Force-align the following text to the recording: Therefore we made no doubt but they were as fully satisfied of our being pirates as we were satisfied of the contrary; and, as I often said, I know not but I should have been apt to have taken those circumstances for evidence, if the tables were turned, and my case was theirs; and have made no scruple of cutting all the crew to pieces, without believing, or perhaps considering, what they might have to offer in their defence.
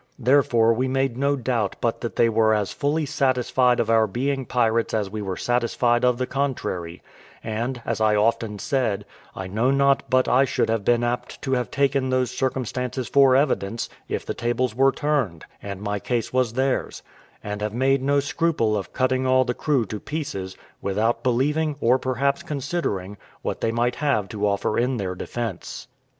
Therefore 0.17 0.73
we 0.73 0.87
made 0.87 1.15
no 1.15 1.35
doubt 1.35 1.75
but 1.79 2.01
they 2.15 2.27
were 2.27 2.55
as 2.55 2.71
fully 2.73 3.05
satisfied 3.05 3.79
of 3.79 3.87
our 3.87 4.07
being 4.07 4.47
pirates 4.47 4.95
as 4.95 5.11
we 5.11 5.21
were 5.21 5.37
satisfied 5.37 6.03
of 6.03 6.17
the 6.17 6.25
contrary; 6.25 7.03
and, 7.43 7.79
as 7.85 8.01
I 8.01 8.15
often 8.15 8.57
said, 8.57 9.05
I 9.35 9.45
know 9.45 9.69
not 9.69 10.01
but 10.09 10.27
I 10.27 10.43
should 10.43 10.69
have 10.71 10.83
been 10.83 11.03
apt 11.03 11.39
to 11.43 11.51
have 11.51 11.69
taken 11.69 12.09
those 12.09 12.31
circumstances 12.31 13.07
for 13.07 13.35
evidence, 13.35 13.89
if 14.09 14.25
the 14.25 14.33
tables 14.33 14.73
were 14.73 14.91
turned, 14.91 15.45
and 15.61 15.83
my 15.83 15.99
case 15.99 16.33
was 16.33 16.53
theirs; 16.53 17.03
and 17.43 17.61
have 17.61 17.75
made 17.75 18.01
no 18.01 18.19
scruple 18.19 18.75
of 18.75 18.93
cutting 18.93 19.27
all 19.27 19.45
the 19.45 19.53
crew 19.53 19.85
to 19.85 19.99
pieces, 19.99 20.57
without 20.81 21.21
believing, 21.21 21.75
or 21.79 21.99
perhaps 21.99 22.41
considering, 22.41 23.17
what 23.43 23.61
they 23.61 23.71
might 23.71 23.97
have 23.97 24.27
to 24.29 24.47
offer 24.47 24.79
in 24.79 24.97
their 24.97 25.13
defence. 25.13 25.87